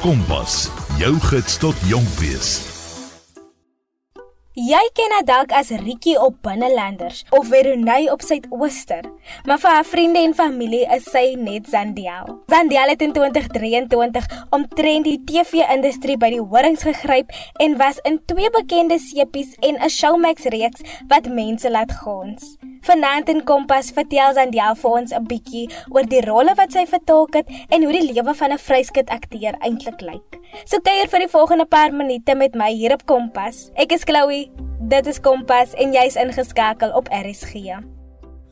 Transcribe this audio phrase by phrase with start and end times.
[0.00, 2.54] Kompas, jou gids tot jonk wees.
[4.56, 9.04] Jy ken haar dalk as Rietjie op Binnelanders of Veronay op Suidooster,
[9.44, 12.32] maar vir haar vriende en familie is sy net Zandiel.
[12.48, 14.26] Zandiel het in 2023
[14.56, 19.92] omtrent die TV-industrie by die horings gegryp en was in twee bekende sepies en 'n
[19.92, 20.80] Showmax reeks
[21.12, 22.56] wat mense laat gons.
[22.80, 27.34] Vanaand in Kompas vertel Zandiel vir ons 'n bietjie oor die rolle wat sy vertolk
[27.34, 30.38] het en hoe die lewe van 'n vryskut akteur eintlik lyk.
[30.64, 33.70] So kuier vir die volgende paar minute met my hier op Kompas.
[33.74, 34.50] Ek is Chloe.
[34.80, 37.84] Dit is Kompas en jy's ingeskakel op RSG.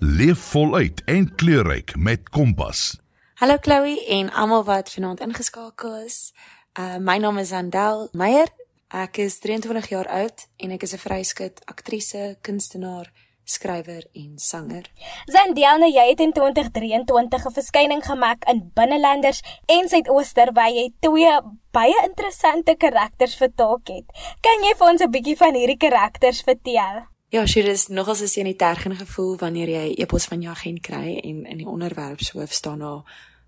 [0.00, 3.00] Leef voluit en kleurryk met Kompas.
[3.34, 6.32] Hallo Chloe en almal wat vanaand ingeskakel is.
[6.78, 8.48] Uh my naam is Zandel Meyer.
[8.88, 13.10] Ek is 23 jaar oud en ek is 'n vryskut aktrise, kunstenaar
[13.48, 14.86] skrywer en sanger.
[15.26, 21.40] Zandiana, jy het in 2023 'n verskyning gemaak in Binnelanders en Suidooster waar jy twee
[21.72, 24.06] baie interessante karakters vertolk het.
[24.40, 27.06] Kan jy vir ons 'n bietjie van hierdie karakters vertel?
[27.30, 31.44] Ja, sy is nogals die tergende gevoel wanneer jy epos van jou agent kry en
[31.46, 33.02] in die onderwerpshoof staan daar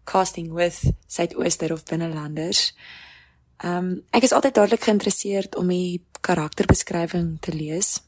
[0.05, 2.75] casting with Suidooster of Binnelanders.
[3.63, 8.01] Ehm um, ek is altyd dadelik geïnteresseerd om die karakterbeskrywing te lees.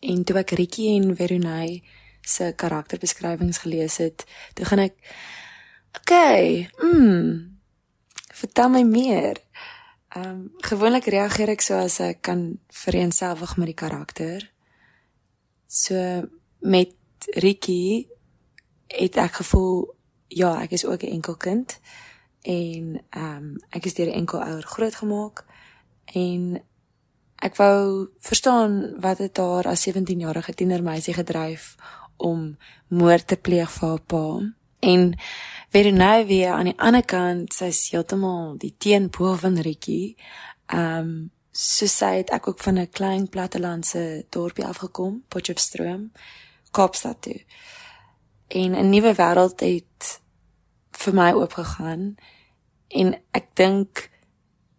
[0.00, 1.82] En toe ek Ricky en Veronay
[2.20, 4.96] se karakterbeskrywings gelees het, toe gaan ek
[5.98, 7.58] okay, mm.
[8.40, 9.36] Vertel my meer.
[10.16, 14.46] Ehm um, gewoonlik reageer ek so as ek kan vereenselwig met die karakter.
[15.66, 16.24] So
[16.58, 16.94] met
[17.36, 18.08] Ricky
[18.88, 19.90] het ek gevoel
[20.30, 21.78] ja, ek is ook 'n enkel kind
[22.42, 25.44] en ehm um, ek is deur 'n enkel ouer grootgemaak
[26.04, 26.62] en
[27.40, 31.74] Ek wou verstaan wat het haar as 17-jarige tienermeisie gedryf
[32.16, 32.56] om
[32.88, 34.24] moord te pleeg vir haar pa.
[34.80, 35.14] En
[35.96, 40.16] nou weer aan die ander kant, sy's heeltemal die teenpool van Rietjie.
[40.66, 46.12] Ehm um, so sy het ek ook van 'n klein plattelandse dorpie afgekom, Potchefstroom,
[46.70, 47.44] Kaapstad toe.
[48.48, 50.20] En 'n nuwe wêreld het
[50.90, 52.14] vir my oopgegaan
[52.88, 54.09] en ek dink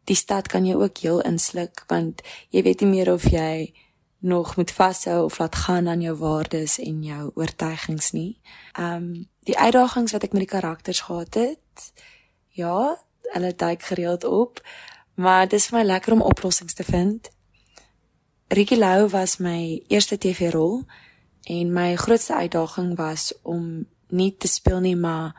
[0.10, 3.74] die stad kan jou ook heel insluk want jy weet nie meer of jy
[4.22, 8.42] nog moet vashou of laat gaan aan jou waardes en jou oortuigings nie.
[8.80, 11.94] Um die uitdagings wat ek met die karakters gehad het,
[12.54, 12.94] ja,
[13.34, 14.62] hulle duik gereeld op,
[15.18, 17.32] maar dit is vir my lekker om oplossings te vind.
[18.54, 20.84] Ricky Lou was my eerste TV-rol
[21.50, 25.34] en my grootste uitdaging was om nie te speel nie, maar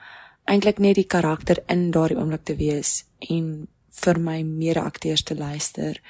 [0.44, 6.00] eintlik net die karakter in daardie oomblik te wees en vir my mede-akteurs te luister.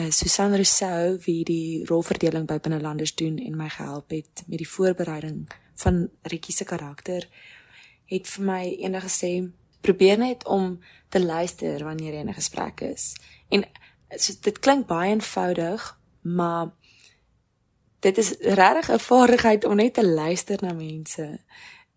[0.00, 4.68] Uh, Susan Rousseau wie die rolverdeling by Binnelanders doen en my gehelp het met die
[4.68, 5.46] voorbereiding
[5.78, 7.24] van Rietjie se karakter
[8.08, 9.32] het vir my eendag gesê
[9.84, 13.16] probeer net om te luister wanneer jy in 'n gesprek is.
[13.48, 13.64] En
[14.16, 16.70] so, dit klink baie eenvoudig, maar
[18.00, 21.40] dit is regtig 'n vaardigheid om net te luister na mense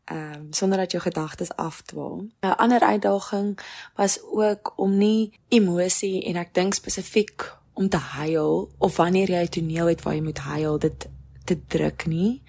[0.05, 2.25] ehm um, sonder dat jou gedagtes afdwaal.
[2.39, 3.59] 'n Ander uitdaging
[3.95, 9.41] was ook om nie emosie en ek dink spesifiek om te huil of wanneer jy
[9.43, 11.09] 'n toneel het waar jy moet huil, dit
[11.43, 12.41] te druk nie.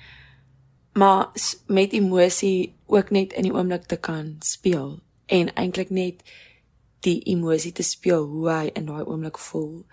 [0.93, 1.31] Maar
[1.67, 6.23] met emosie ook net in die oomblik te kan speel en eintlik net
[7.01, 9.85] die emosie te speel hoe hy in daai oomblik voel.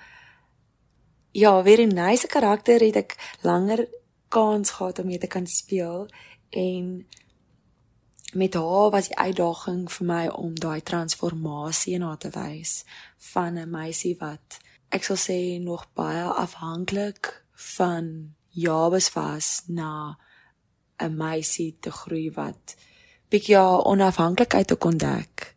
[1.31, 3.87] Ja, weer 'n nice karakter het ek langer
[4.27, 6.07] kans gehad om mee te kan speel
[6.49, 7.07] en
[8.33, 12.83] met haar was die uitdaging vir my om daai transformasie in haar te wys
[13.33, 14.59] van 'n meisie wat
[14.89, 20.17] ek sal sê nog baie afhanklik van Jabes was na
[20.97, 22.75] 'n meisie te groei wat
[23.29, 25.53] bietjie haar onafhanklikheid ook ontdek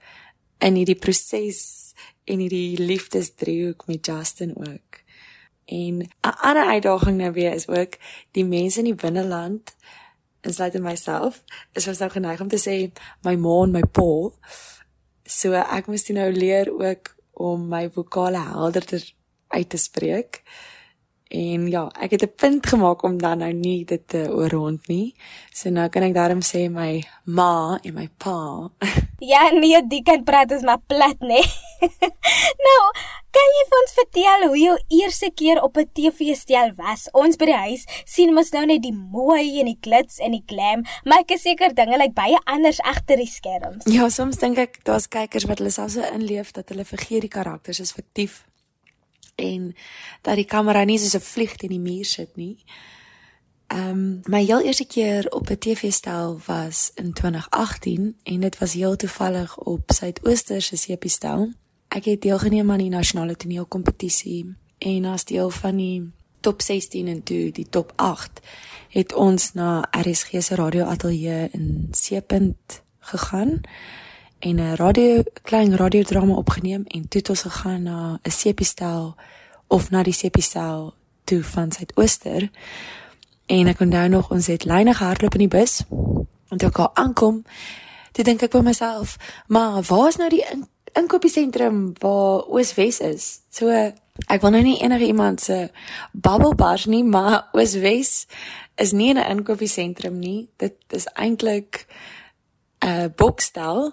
[0.58, 1.92] in hierdie proses
[2.24, 5.00] en hierdie liefdesdriehoek met Justin ook.
[5.64, 7.96] En 'n ander uitdaging nou weer is ook
[8.30, 9.76] die mense in die binneland
[10.42, 11.42] insluit in myself
[11.72, 12.76] is ons nou geneig om te sê
[13.26, 14.10] my ma en my pa.
[15.26, 19.02] So ek moes nou leer ook om my vokale helderder
[19.52, 20.42] uit te spreek.
[21.32, 25.14] En ja, ek het 'n punt gemaak om dan nou nie dit te oorrond nie.
[25.52, 28.68] So nou kan ek daarom sê my ma en my pa.
[29.18, 31.26] Ja, nee, die kan praat is maar plat, nê.
[31.28, 31.71] Nee.
[32.66, 32.80] nou,
[33.32, 37.08] kan jy vir ons vertel hoe jou eerste keer op 'n TV-stel was?
[37.12, 40.44] Ons by die huis sien mos nou net die mooi en die glits en die
[40.46, 43.84] glam, maar ek is seker dinge lyk baie anders agter die skerms.
[43.86, 47.32] Ja, soms dink ek daar's kykers wat hulle selfs so inleef dat hulle vergeet die
[47.32, 48.44] karakters is fiktief
[49.36, 49.74] en
[50.22, 52.56] dat die kamera nie soos 'n vlieg teen die muur sit nie.
[53.72, 58.72] Ehm um, my heel eerste keer op 'n TV-stel was in 2018 en dit was
[58.72, 61.52] heel toevallig op Suidooster se sepiestel.
[61.92, 67.20] Ek het deelgeneem aan die nasionale toneelkompetisie en as deel van die top 16 en
[67.22, 68.40] toe die top 8
[68.96, 72.80] het ons na RSG se radioateljee in Seepunt
[73.12, 73.60] gegaan
[74.38, 79.14] en 'n radio klein radiodrama opgeneem en toe het ons gegaan na 'n sepiestel
[79.66, 82.50] of na die sepiestel toe van Suidooster.
[83.46, 85.82] En ek onthou nog ons het lyne gehardloop in die bus
[86.48, 87.44] en toe ek aankom
[88.12, 89.16] toe dink ek by myself
[89.46, 90.44] maar waar is nou die
[90.98, 93.40] inkopiesentrum waar Ooswes is.
[93.50, 95.70] So ek wil nou nie enige iemand se
[96.12, 98.26] bubble bars nie maar Ooswes
[98.76, 100.48] is nie 'n inkopiesentrum nie.
[100.56, 101.86] Dit is eintlik
[102.84, 103.92] 'n bokstel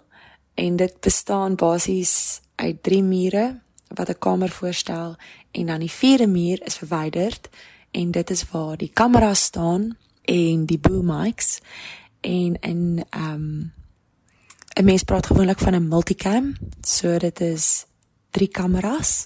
[0.55, 5.15] en dit bestaan basies uit drie mure wat 'n kamer voorstel
[5.51, 7.49] en dan die vierde muur is verwyderd
[7.91, 11.59] en dit is waar die kameras staan en die boom mics
[12.21, 13.78] en en ehm um,
[14.79, 17.85] 'n mens praat gewoonlik van 'n multicam so dit is
[18.29, 19.23] drie kameras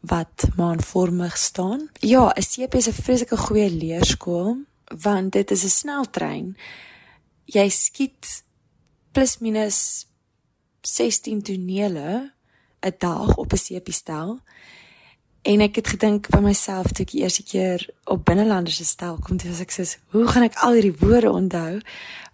[0.00, 1.90] wat maanvormig staan.
[1.92, 4.56] Ja, 'n CP is 'n vreeslike goeie leerskool
[5.02, 6.56] want dit is 'n sneltrein.
[7.44, 8.44] Jy skiet
[9.12, 10.06] plus minus
[10.80, 12.32] 16 tonele
[12.80, 14.40] 'n dag op 'n sepiestel.
[15.42, 19.18] En ek het gedink by myself toe ek die eerste keer op binnelanders se stel
[19.18, 21.80] kom, dis ek sê, hoe gaan ek al hierdie woorde onthou?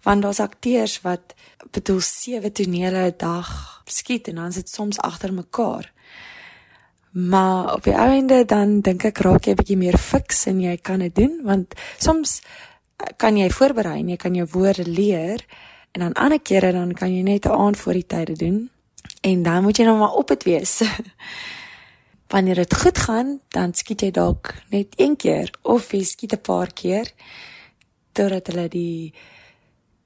[0.05, 1.33] Want daar's akteurs wat
[1.73, 3.49] bedoel sewe tonele 'n dag
[3.85, 5.91] skiet en dan sit soms agter mekaar.
[7.11, 10.77] Maar op die einde dan dink ek raak jy 'n bietjie meer fiks en jy
[10.77, 12.41] kan dit doen want soms
[13.17, 15.45] kan jy voorberei en jy kan jou woorde leer
[15.91, 18.69] En dan ander kere dan kan jy net 'n aand voor die tye doen
[19.21, 20.81] en dan moet jy nou maar op dit wees.
[22.29, 26.41] Wanneer dit goed gaan, dan skiet jy dalk net een keer of jy skiet 'n
[26.41, 27.11] paar keer
[28.11, 29.13] totdat hulle die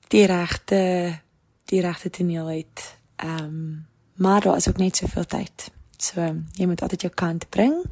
[0.07, 1.19] die regte
[1.65, 2.95] die regte toneel het.
[3.15, 5.71] Ehm um, maar daar is ook net soveel tyd.
[5.97, 6.21] So
[6.53, 7.83] jy moet altyd jou kant bring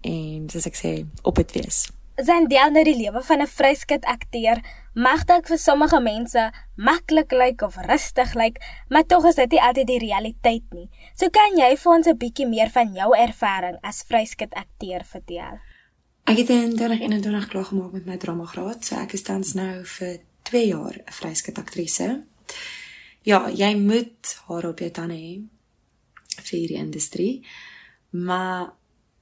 [0.00, 1.90] en soos ek sê, op dit wees
[2.24, 4.60] zijn deel nou die lewe van 'n vryskut akteur
[4.94, 8.58] mag dalk vir sommige mense maklik lyk of rustig lyk,
[8.88, 10.88] maar tog is dit nie altyd die realiteit nie.
[11.14, 15.58] So kan jy vir ons 'n bietjie meer van jou ervaring as vryskut akteur vertel?
[16.24, 20.18] Ek het in 2021 klaar gemaak met my dramagraad, so ek is tans nou vir
[20.42, 22.22] 2 jaar 'n vryskut aktrise.
[23.22, 25.42] Ja, jy moet haar op jou tande hê
[26.36, 27.46] vir hierdie industrie.
[28.10, 28.72] Maar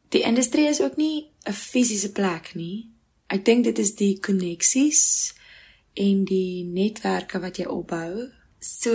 [0.09, 2.89] die industrie is ook nie 'n fisiese plek nie.
[3.27, 5.35] Ek dink dit is die koneksies
[5.99, 8.29] en die netwerke wat jy opbou.
[8.59, 8.95] So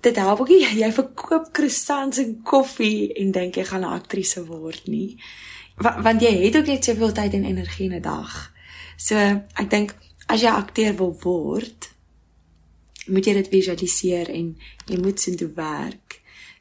[0.00, 4.44] dit help ook jy, jy verkoop croissants en koffie en dink jy gaan 'n aktrise
[4.46, 5.18] word nie.
[5.76, 8.52] Want, want jy het ook net soveel tyd en energie in 'n dag.
[8.96, 9.16] So
[9.54, 9.94] ek dink
[10.26, 11.90] as jy akteur wil word,
[13.06, 14.56] moet jy dit visualiseer en
[14.86, 16.19] jy moet sin toe werk.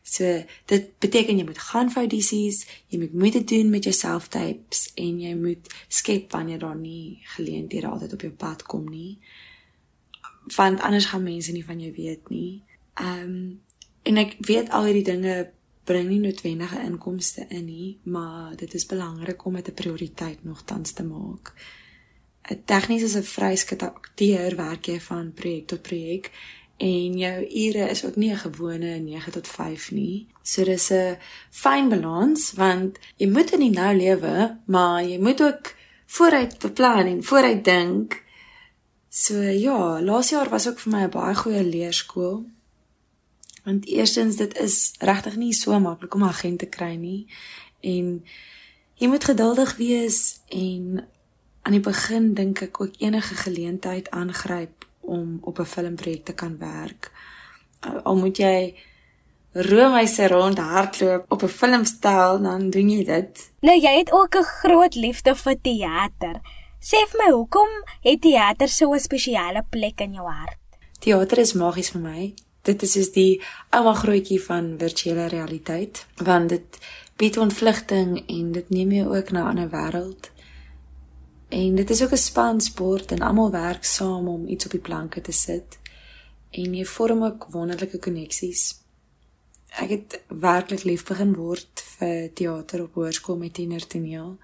[0.09, 4.87] So dit beteken jy moet gaan vir audisies, jy moet moeite doen met jou self-tapes
[4.97, 9.19] en jy moet skep wanneer daar nie geleenthede altyd op jou pad kom nie.
[10.55, 12.63] Want anders gaan mense nie van jou weet nie.
[12.97, 13.41] Ehm um,
[14.09, 15.33] en ek weet al hierdie dinge
[15.85, 20.91] bring nie noodwendige inkomste in nie, maar dit is belangrik om dit 'n prioriteit nogtans
[20.91, 21.53] te maak.
[22.49, 26.31] 'n Tegnies is 'n vryskut akteur werk jy van projek tot projek
[26.79, 30.27] en jou ure is ook nie 'n gewone 9 tot 5 nie.
[30.41, 31.17] So dis 'n
[31.49, 37.05] fyn balans want jy moet in die nou lewe, maar jy moet ook vooruit beplan
[37.05, 38.23] en vooruit dink.
[39.09, 42.45] So ja, laas jaar was ook vir my 'n baie goeie leerskool.
[43.63, 47.27] Want eerstens dit is regtig nie so maklik om 'n agent te kry nie
[47.79, 48.25] en
[48.93, 51.07] jy moet geduldig wees en
[51.61, 56.57] aan die begin dink ek ook enige geleentheid aangryp om op 'n filmprojek te kan
[56.57, 57.11] werk.
[58.03, 58.75] Al moet jy
[59.51, 63.51] roomhuise rond hardloop op 'n filmstel, dan doen jy dit.
[63.59, 66.41] Nou jy het ook 'n groot liefde vir teater.
[66.79, 67.69] Sê vir my, hoekom
[68.01, 70.57] het teater so 'n spesiale plek in jou hart?
[70.99, 72.33] Teater is magies vir my.
[72.61, 76.79] Dit is soos die ouma grootjie van virtuele realiteit, want dit
[77.15, 80.31] bied ontvlugting en dit neem jou ook na 'n ander wêreld.
[81.49, 85.21] En dit is ook 'n spansport en almal werk saam om iets op die planke
[85.21, 85.79] te sit.
[86.49, 88.81] En jy vorm ook wonderlike koneksies.
[89.69, 94.37] Ek het werklik lief begin word vir teater op hoërskool met tienertoneel.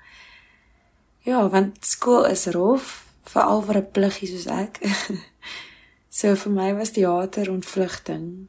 [1.20, 4.80] Ja, want skool is rof, veral vir 'n pluggie soos ek.
[6.18, 8.48] so vir my was teater ontvlugting.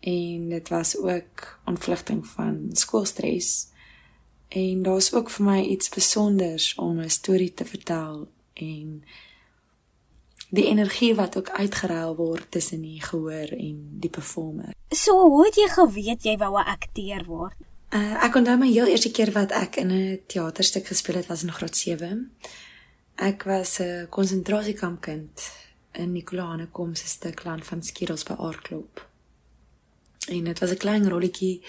[0.00, 3.68] En dit was ook ontvlugting van skoolstres.
[4.48, 9.04] En daar's ook vir my iets spesonders om 'n storie te vertel en
[10.50, 14.74] die energie wat ook uitgeruil word tussen die gehoor en die performer.
[14.88, 17.56] So hoe het jy geweet jy wou 'n akteur word?
[17.90, 21.42] Uh, ek onthou my heel eerste keer wat ek in 'n teaterstuk gespeel het was
[21.42, 22.32] in graad 7.
[23.14, 25.50] Ek was 'n konsentrasiekampkind
[25.92, 29.06] in Nicolane kom se stuk land van Skedels by Aarklop.
[30.28, 31.62] En dit was 'n klein rolletjie,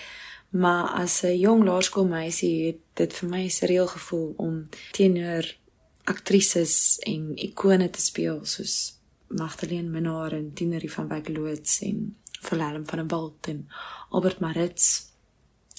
[0.50, 5.56] maar as 'n jong laerskoolmeisie het dit vir my surreal gevoel om teenoor
[6.04, 12.18] aktrises en ikone te speel soos Magdalene Minnar en Tinerie van Wyk Loots en
[12.50, 13.68] Willem van der Walt en
[14.10, 15.02] Albert Maritz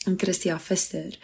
[0.06, 1.18] en Christia Fister.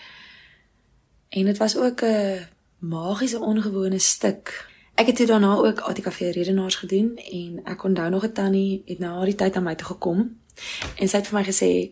[1.28, 2.48] En dit was ook 'n
[2.78, 4.68] magiese ongewone stuk.
[4.94, 8.98] Ek het toe daarna ook ATKV redenaars gedoen en ek onthou nog 'n tannie het
[8.98, 10.40] na die tyd aan my toe gekom
[10.96, 11.90] en sy het vir my gesê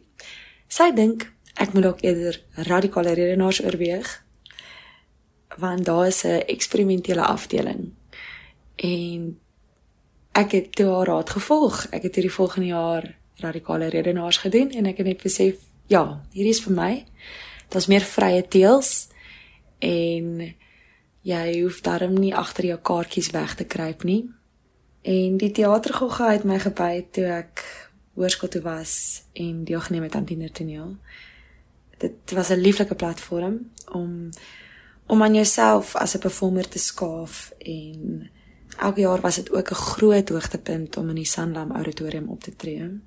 [0.67, 4.23] sy dink ek moet dalk eerder radikale redenaars oorweeg
[5.57, 7.93] want daar is 'n eksperimentele afdeling.
[8.77, 9.39] En
[10.33, 11.87] ek het toe haar raad gevolg.
[11.91, 15.55] Ek het hierdie volgende jaar radikale redenaars gedoen en ek het net besef,
[15.87, 17.05] ja, hierdie is vir my.
[17.69, 19.09] Daar's meer vrye teels
[19.79, 20.55] en
[21.21, 24.31] jy hoef darm nie agter jou kaartjies weg te kruip nie.
[25.03, 27.65] En die teatergogga het my gebyt toe ek
[28.15, 30.97] hoërskool toe was en deelgeneem het aan tienertoneel.
[32.05, 34.31] Dit was 'n lieflike platform om
[35.07, 38.31] om aan jouself as 'n performer te skaaf en
[38.79, 42.57] elke jaar was dit ook 'n groot hoogtepunt om in die Sanlam auditorium op te
[42.57, 43.01] tree.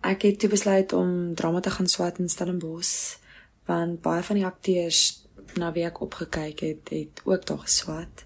[0.00, 3.16] Ek het toe besluit om drama te gaan swat in Stellenbosch
[3.64, 8.24] want baie van die akteurs na wie ek opgekyk het, het ook daar geswat.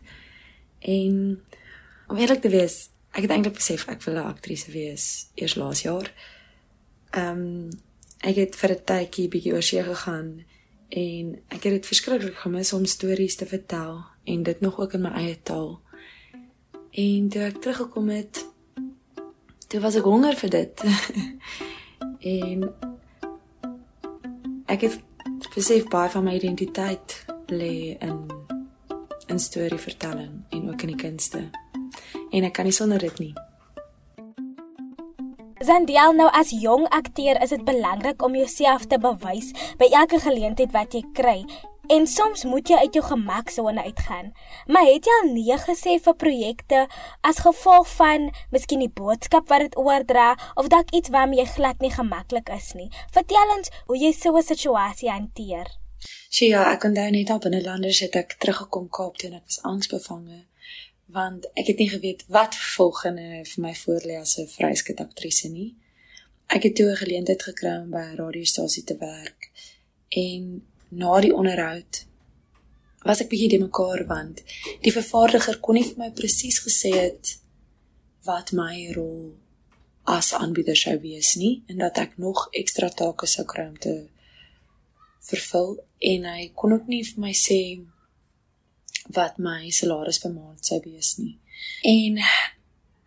[0.78, 1.45] En
[2.07, 5.83] om eerlik te wees, ek het eintlik besef ek wil 'n aktrise wees eers laas
[5.83, 6.12] jaar.
[7.11, 7.68] Ehm um,
[8.21, 10.45] ek het vir 'n tydjie bietjie oor see gegaan
[10.89, 15.01] en ek het dit verskriklik gemis om stories te vertel en dit nog ook in
[15.01, 15.81] my eie taal.
[16.91, 18.47] En toe ek teruggekom het,
[19.69, 20.83] toe was ek honger vir dit.
[22.37, 22.75] en
[24.67, 25.01] ek het
[25.55, 28.27] besef baie van my identiteit lê in
[29.29, 31.51] in storievertelling en ook in die kunste.
[32.31, 33.35] En ek kan nie sonder dit nie.
[35.69, 40.71] Zandiel nou as jong akteur is dit belangrik om jouself te bewys by elke geleentheid
[40.73, 41.43] wat jy kry.
[41.93, 44.31] En soms moet jy uit jou gemaksone uitgaan.
[44.73, 46.87] Maar het jy al nee gesê vir projekte
[47.21, 51.85] as gevolg van miskien die boodskap wat dit oordra of dalk iets waarmee jy glad
[51.85, 52.89] nie gemaklik is nie?
[53.13, 55.69] Vertel ons hoe jy so 'n situasie hanteer.
[56.31, 59.45] Sjoe, ja, ek onthou net op 'n landers het ek teruggekom Kaap toe en ek
[59.45, 60.49] was angsbevange
[61.09, 65.75] want ek het nie geweet wat volgende vir my voorlê as 'n vryskut aktrise nie.
[66.47, 69.50] Ek het toe 'n geleentheid gekry om by 'n radiostasie te werk
[70.09, 72.07] en na die onderhoud
[73.03, 74.43] was ek bietjie de mekaar want
[74.83, 77.38] die vervaardiger kon nie vir my presies gesê het
[78.29, 79.35] wat my rol
[80.09, 83.95] as aanbieder sou wees nie en dat ek nog ekstra take sou kry om te
[85.31, 85.77] vervul
[86.12, 87.61] en hy kon ook nie vir my sê
[89.17, 91.38] wat my salaris per maand sou wees nie.
[91.83, 92.19] En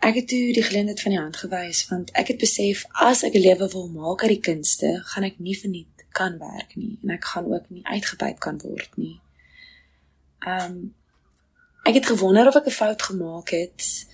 [0.01, 3.36] ek het toe die geleentheid van die hand gewys want ek het besef as ek
[3.36, 7.10] 'n lewe wil maak uit die kunste, gaan ek nie verniet kan werk nie en
[7.10, 9.20] ek gaan ook nie uitgebuit kan word nie.
[10.48, 10.96] Um
[11.84, 14.08] ek het gewonder of ek 'n fout gemaak het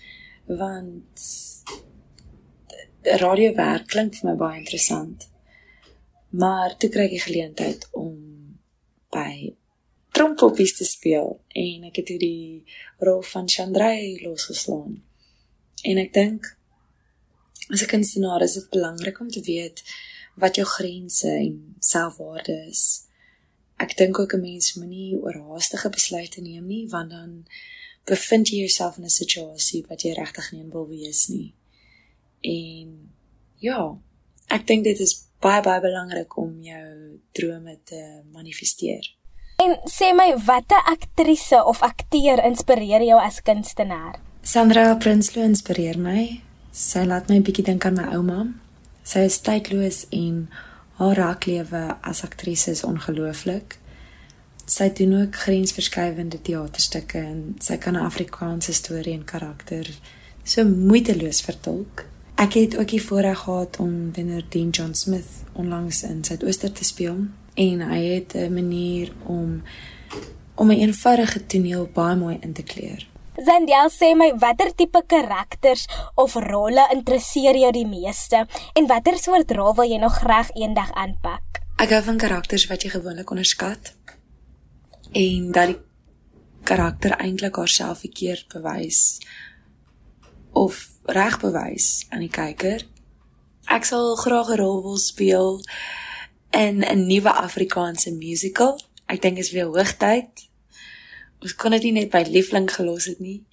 [0.45, 1.19] want
[3.03, 5.29] radio werk klink vir my baie interessant.
[6.29, 8.15] Maar toe kry ek die geleentheid om
[9.09, 9.55] by
[10.17, 12.65] trompoppies te speel en ek het die
[13.05, 14.95] rol van Chandray losgeslaan.
[15.85, 16.47] En ek dink
[17.69, 19.83] as 'n kunstenaar is dit belangrik om te weet
[20.35, 23.03] wat jou grense en selfwaarde is.
[23.77, 27.45] Ek dink ook 'n mens moenie oorhaastige besluite neem nie want dan
[28.05, 31.53] bevind jy jouself in 'n situasie wat jy regtig nie wil wees nie.
[32.41, 33.13] En
[33.57, 33.99] ja,
[34.47, 39.16] ek dink dit is baie baie belangrik om jou drome te manifesteer.
[39.57, 44.19] En sê my watter aktrise of akteur inspireer jou as kunstenaar?
[44.45, 46.43] Sandra Prinsloo inspireer my.
[46.71, 48.53] Sy laat my 'n bietjie dink aan my ouma.
[49.03, 50.47] Sy is tydloos en
[50.99, 53.79] haar raaklewe as aktrise is ongelooflik.
[54.65, 59.89] Sy doen ook grensverskuivende teaterstukke en sy kan 'n Afrikaanse storie en karakter
[60.43, 62.05] so moeiteloos vertolk.
[62.35, 66.83] Ek het ook die voorreg gehad om wanneer Dean John Smith onlangs in Suidooster te
[66.83, 67.17] speel
[67.57, 69.63] en hy het 'n manier om
[70.55, 73.07] om 'n eenvoudige toneel baie mooi in te kleur.
[73.37, 75.85] Zandiel sê my watter tipe karakters
[76.15, 80.91] of rolle interesseer jou die meeste en watter soort rol wil jy nog graag eendag
[80.91, 81.61] aanpak?
[81.77, 83.93] Ek hou van karakters wat jy gewoonlik onderskat
[85.11, 85.79] en dat die
[86.63, 89.19] karakter eintlik haarself verkeerd bewys
[90.51, 92.81] of reg bewys aan die kyker.
[93.69, 95.61] Ek sal graag 'n rol wil speel
[96.51, 98.79] in 'n nuwe Afrikaanse musical.
[99.05, 100.49] Ek dink is weer hoogtyd.
[101.41, 103.43] Ons kon dit nie net by liefling gelos het nie.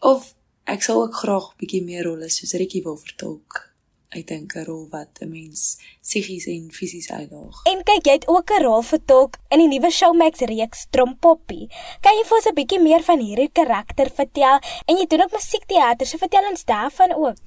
[0.00, 3.73] Of ek sal ook graag 'n bietjie meer rolle soos Rikkie wil vertolk
[4.16, 7.56] ek dink 'n rol wat 'n mens psigies en fisies uitdaag.
[7.70, 11.68] En kyk, jy het ook 'n rol vertolk in die nuwe Showmax reeks Trompoppie.
[12.00, 14.58] Kan jy vir ons 'n bietjie meer van hierdie karakter vertel?
[14.86, 17.38] En jy doen ook musiekteater, so vertel ons daarvan ook.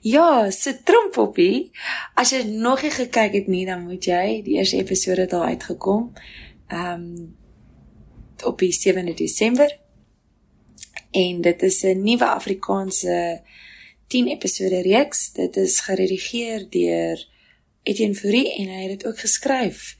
[0.00, 1.70] Ja, so Trompoppie,
[2.14, 6.12] as jy nog nie gekyk het nie, dan moet jy die eerste episode daar uitgekom.
[6.68, 7.38] Ehm um,
[8.44, 9.78] op die 7de Desember.
[11.10, 13.42] En dit is 'n nuwe Afrikaanse
[14.10, 15.32] 10 episode reeks.
[15.32, 17.28] Dit is geredigeer deur
[17.82, 19.94] Etienne Fourie en hy het dit ook geskryf.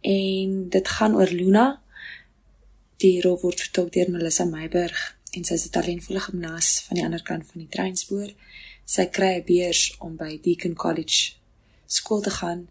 [0.00, 1.66] En dit gaan oor Luna.
[3.04, 5.02] Die rol word vertolk deur Melissa Meiburg
[5.36, 8.32] en sy is 'n talentvolle gimnas van die ander kant van die treinspoor.
[8.84, 11.32] Sy kry 'n beurs om by Deakin College
[11.86, 12.68] skool te gaan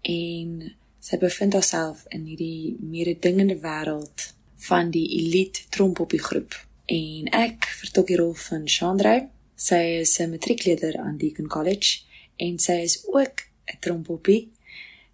[0.00, 6.66] en sy bevind haarself in hierdie mededingende wêreld van die elite trompoppie groep.
[6.86, 9.28] En ek vertolk die rol van Chandra
[9.62, 12.00] Sy is 'n matriekleerder aan Deakin College
[12.36, 14.50] en sy is ook 'n trompoppie.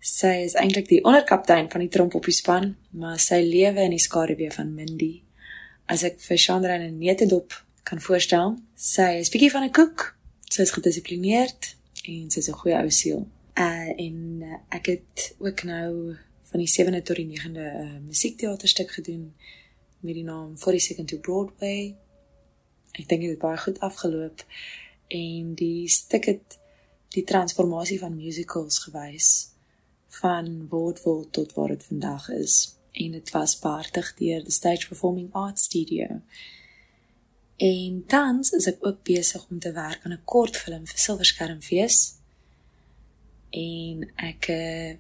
[0.00, 4.52] Sy is eintlik die onderkaptein van die trompoppie span, maar sy lewe in die skaduwee
[4.52, 5.23] van Mindy.
[5.87, 10.17] As ek vir Chandra 'n netedop kan voorstel, sy is bietjie van 'n koek.
[10.49, 13.28] Sy is gedissiplineerd en sy is 'n goeie ou siel.
[13.55, 16.17] Uh en uh, ek het ook nou
[16.50, 19.35] van die 7de tot die 9de uh, musiekteaterstuk gedoen
[20.00, 21.97] met die naam 42nd to Broadway
[22.92, 24.45] ek dink dit het baie goed afgeloop
[25.09, 26.59] en die stuk het
[27.16, 29.50] die transformasie van musicals gewys
[30.21, 35.28] van woordvol tot waar dit vandag is en dit was behartig deur die Stage Performing
[35.33, 36.21] Arts Studio.
[37.57, 42.14] En tans is ek ook besig om te werk aan 'n kortfilm vir Silverskermfees.
[43.50, 44.95] En ek uh,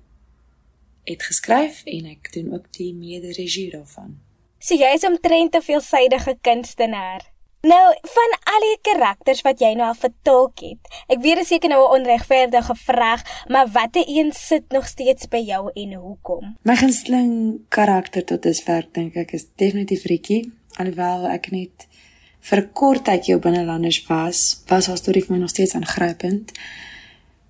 [1.04, 4.18] het geskryf en ek doen ook die mede-regie daarvan.
[4.58, 7.32] So jy is omtrent 'n veelsidige kunstenaar.
[7.60, 11.48] Nou, van al die karakters wat jy nou al vertolk het, ek weet dit is
[11.50, 16.56] seker nou 'n onregverdige vraag, maar watter een sit nog steeds by jou en hoekom?
[16.62, 21.88] My gunsteling karakter tot dusver dink ek is definitief Rikkie, alhoewel ek net
[22.40, 26.52] vir 'n kort tyd jou binnelanders was, was haar storie vir my nog steeds aangrypend.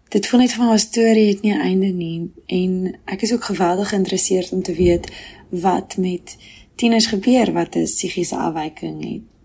[0.08, 3.32] Dit voel net vir my 'n storie het nie 'n einde nie en ek is
[3.32, 5.12] ook geweldig geïnteresseerd om te weet
[5.50, 6.36] wat met
[6.76, 9.37] tieners gebeur wat 'n psigiese afwyking het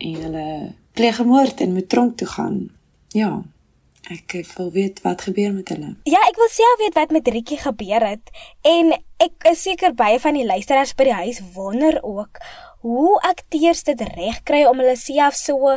[0.00, 0.50] en hulle
[0.96, 2.60] pleeg moord en moet tronk toe gaan.
[3.16, 3.42] Ja.
[4.10, 5.92] Ek wil weet wat gebeur met hulle.
[6.08, 8.32] Ja, ek wil self weet wat met Rietjie gebeur het
[8.66, 12.40] en ek is seker baie van die luisteraars by die huis wonder ook
[12.82, 15.76] hoe akteurs dit reg kry om hulle self so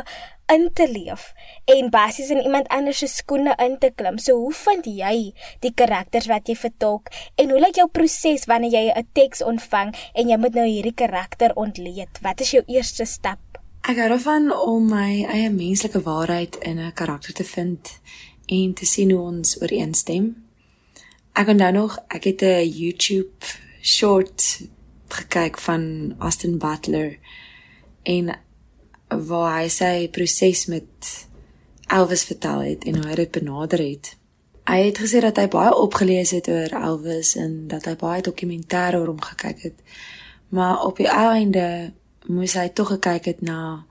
[0.52, 1.30] in te leef
[1.70, 4.18] en basies in iemand anders se skoene in te klim.
[4.18, 5.32] So hoe vind jy
[5.64, 9.94] die karakters wat jy vertolk en hoe lyk jou proses wanneer jy 'n teks ontvang
[10.14, 12.20] en jy moet nou hierdie karakter ontleed?
[12.22, 13.38] Wat is jou eerste stap?
[13.84, 18.00] Ek hou daarvan om my eie menslike waarheid in 'n karakter te vind
[18.46, 20.44] en te sien hoe ons ooreenstem.
[21.32, 23.44] Ek onthou nog, ek het 'n YouTube
[23.82, 24.60] short
[25.08, 27.18] gekyk van Austin Butler
[28.02, 28.38] en
[29.08, 31.28] waar hy sy proses met
[31.86, 34.16] Elvis vertel het en hoe hy dit benader het.
[34.64, 38.96] Hy het gesê dat hy baie opgelees het oor Elvis en dat hy baie dokumentêre
[38.96, 39.78] oor hom gekyk het.
[40.48, 41.92] Maar op die einde
[42.26, 43.84] moes hy tog gekyk het na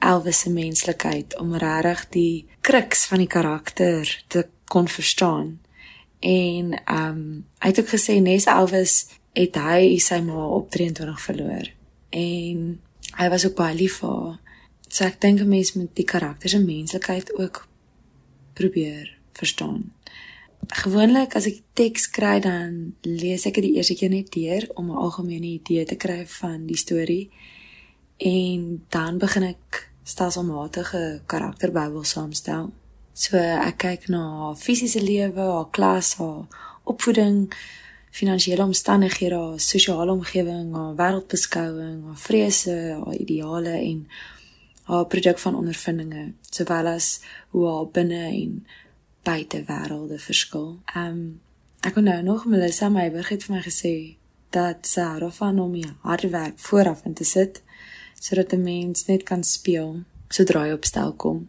[0.00, 5.58] Elvis se menslikheid om regtig die kruks van die karakter te kon verstaan.
[6.20, 11.20] En ehm um, hy het ook gesê Nes Elvis het hy sy ma op 23
[11.20, 11.70] verloor.
[12.10, 12.80] En
[13.16, 14.38] hy was ook baie lief vir haar.
[14.88, 17.68] So ek dink 'n mens moet die karakter se menslikheid ook
[18.52, 19.92] probeer verstaan.
[20.68, 24.90] Gewoonlik as ek teks kry dan lees ek dit die eerste keer net deur om
[24.90, 27.30] 'n algemene idee te kry van die storie
[28.20, 32.68] en dan begin ek stelselmatige karakterbybel saamstel.
[33.16, 36.44] So ek kyk na haar fisiese lewe, haar klas, haar
[36.84, 37.48] opvoeding,
[38.10, 44.04] finansiële omstandighede, haar sosiale omgewing, haar wêreldbeskouing, haar vrese, haar ideale en
[44.90, 47.20] haar produk van ondervindinge, sowel as
[47.54, 48.66] hoe haar binne en
[49.24, 50.76] buite wêrelde verskil.
[50.94, 51.40] Ehm um,
[51.80, 53.94] ek kon nou nog Melissa Meiberg het vir my gesê
[54.52, 57.62] dat Sarah van hom hier hard werk vooraf in te sit
[58.20, 61.48] sodat 'n mens net kan speel sodra jy op stel kom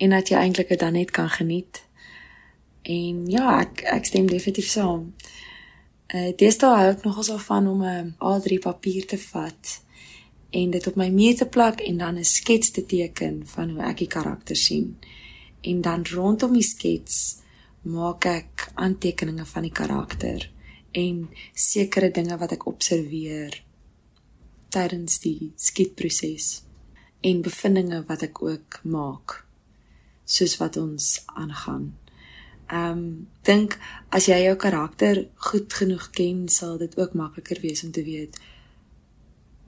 [0.00, 1.82] en dat jy eintlik dit dan net kan geniet.
[2.82, 5.12] En ja, ek ek stem definitief saam.
[6.06, 9.82] Eh uh, dis daar ook nog so van om 'n A3 papier te vat
[10.50, 13.82] en dit op my muur te plak en dan 'n skets te teken van hoe
[13.82, 14.98] ek die karakter sien.
[15.60, 17.36] En dan rondom die skets
[17.82, 20.50] maak ek aantekeninge van die karakter
[20.92, 23.62] en sekere dinge wat ek observeer
[24.70, 26.62] tydens die skietproses
[27.20, 29.42] en bevindinge wat ek ook maak
[30.24, 31.90] soos wat ons aangaan.
[32.70, 33.76] Ehm um, dink
[34.14, 38.38] as jy jou karakter goed genoeg ken, sal dit ook makliker wees om te weet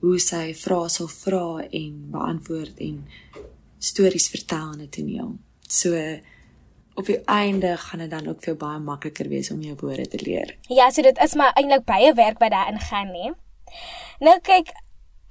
[0.03, 3.03] hoe sy vrae sal vra en beantwoord en
[3.79, 5.35] stories vertel in 'n toneel.
[5.67, 5.91] So
[6.95, 10.19] op die einde gaan dit dan ook veel baie makliker wees om jou woorde te
[10.25, 10.57] leer.
[10.67, 13.33] Ja, so dit is maar eintlik baie werk wat daarin gaan, né?
[14.19, 14.69] Nou kyk,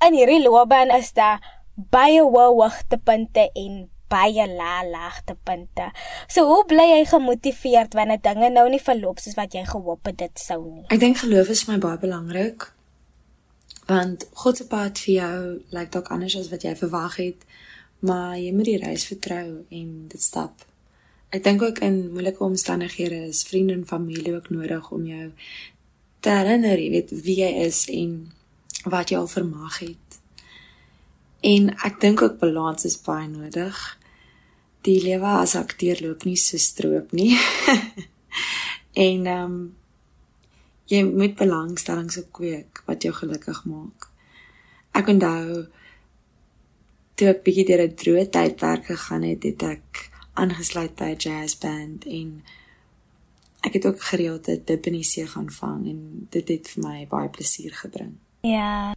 [0.07, 1.41] in hierdie loopbaan is daar
[1.75, 5.89] baie hoogtepunte en baie laagtepunte.
[6.29, 10.19] So hoe bly jy gemotiveerd wanneer dinge nou nie verloop soos wat jy gehoop het
[10.21, 10.85] dit sou nie?
[10.93, 12.73] Ek dink geloof is vir my baie belangrik
[13.91, 15.39] want God se pad vir jou
[15.75, 17.41] lyk dalk anders as wat jy verwag het,
[18.07, 20.63] maar jy moet die reis vertrou en dit stap.
[21.35, 25.27] Ek dink ook in moeilike omstandighede is vriende en familie ook nodig om jou
[26.23, 28.15] te herinner, jy weet wie jy is en
[28.85, 30.21] wat jy al vermag het.
[31.43, 33.79] En ek dink ook balans is baie nodig.
[34.87, 37.35] Die lewe as akteur loop nie so stroop nie.
[39.07, 39.61] en ehm um,
[40.93, 44.09] jy moet belangstellings opkweek wat jou gelukkig maak.
[44.93, 45.63] Ek onthou
[47.17, 52.05] toe ek bietjie deur 'n droë tydperk gegaan het, het ek aangesluit by 'n jazzband
[52.07, 52.43] en
[53.63, 56.83] ek het ook gereeld dit dip in die see gaan vang en dit het vir
[56.83, 58.19] my baie plesier gebring.
[58.43, 58.95] Ja.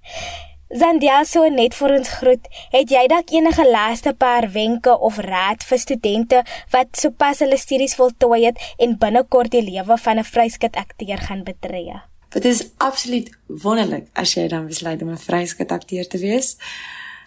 [0.73, 2.47] Zandia so net vir ons groet.
[2.73, 6.39] Het jy dalk enige laaste paar wenke of raad vir studente
[6.73, 11.43] wat sopas hulle studies voltooi het en binnekort die lewe van 'n vryskut akteur gaan
[11.43, 11.93] betree?
[12.29, 16.57] Dit is absoluut wonderlik as jy dan besluit om 'n vryskut akteur te wees.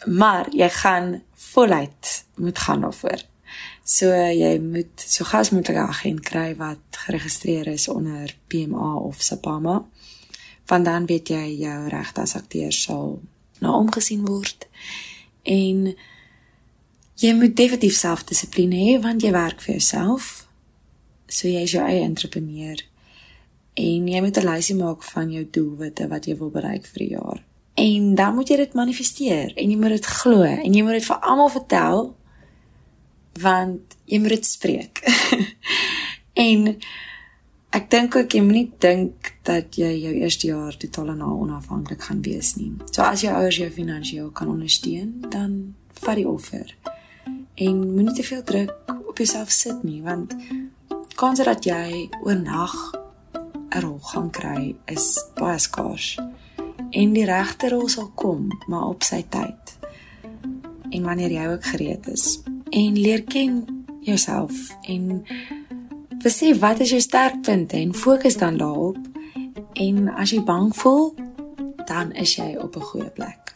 [0.06, 3.22] Maar jy gaan voluit moet gaan daarvoor.
[3.84, 9.22] So jy moet so gas moet 'n agent kry wat geregistreer is onder PMA of
[9.22, 9.86] SAPAMA
[10.68, 13.18] want dan weet jy jou regte as akteur sal
[13.64, 14.68] na omgesien word.
[15.42, 15.88] En
[17.18, 20.46] jy moet definitief selfdissipline hê want jy werk vir jouself.
[21.28, 22.84] So jy is jou eie entrepreneur.
[23.78, 27.14] En jy moet 'n lysie maak van jou doelwitte wat jy wil bereik vir die
[27.16, 27.44] jaar.
[27.74, 31.06] En dan moet jy dit manifesteer en jy moet dit glo en jy moet dit
[31.06, 32.16] vir almal vertel
[33.40, 35.00] want jy moet dit spreek.
[36.38, 36.78] En
[37.70, 42.06] Ek dink ook jy moenie dink dat jy jou eerste jaar totaal en al onafhanklik
[42.08, 42.72] gaan wees nie.
[42.92, 46.72] So as jou ouers jou finansiëel kan ondersteun, dan vat die offer.
[47.60, 48.72] En moenie te veel druk
[49.08, 50.32] op jouself sit nie, want
[51.18, 52.74] kans dat jy oornag
[53.76, 56.18] 'n rol gaan kry is baie skaars.
[56.90, 59.78] En die regte rol sal kom, maar op sy tyd.
[60.90, 65.24] En wanneer jy ook gereed is en leer ken jouself en
[66.18, 68.96] Besef wat is jou sterkpunte en fokus dan daarop.
[69.78, 71.12] En as jy bang voel,
[71.86, 73.54] dan is jy op 'n goeie plek.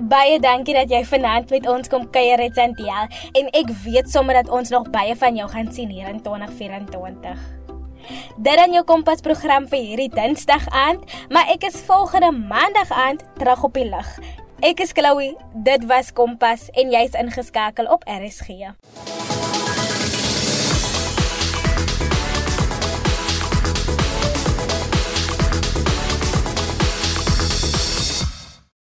[0.00, 4.34] Baie dankie dat jy vanaand met ons kom kuier het Santiel en ek weet sommer
[4.34, 7.38] dat ons nog baie van jou gaan sien hier in 2024.
[8.36, 13.24] Dit dan jou kompas program vir hierdie Dinsdag aand, maar ek is volgende Maandag aand
[13.36, 14.18] terug op die lug.
[14.60, 15.36] Ek is Chloe.
[15.54, 18.68] Dit was Kompas en jy's ingeskakel op RSG.